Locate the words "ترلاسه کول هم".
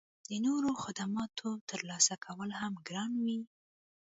1.69-2.73